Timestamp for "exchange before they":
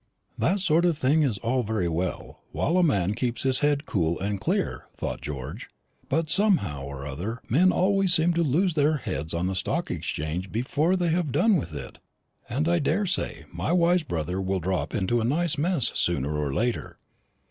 9.91-11.09